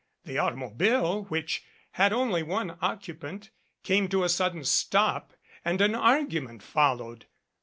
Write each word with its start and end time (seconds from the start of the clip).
The 0.25 0.39
automobile, 0.39 1.25
which 1.25 1.63
had 1.91 2.11
only 2.11 2.41
one 2.41 2.75
occupant, 2.81 3.51
came 3.83 4.09
to 4.09 4.23
a 4.23 4.29
sudden 4.29 4.63
stop 4.65 5.33
and 5.63 5.79
an 5.79 5.93
argument 5.93 6.63
followed. 6.63 7.27